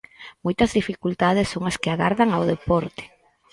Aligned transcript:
Moitas 0.45 0.71
dificultades 0.79 1.47
son 1.53 1.63
as 1.71 1.79
que 1.81 1.89
agardan 1.91 2.29
ao 2.31 2.43
deporte. 2.53 3.03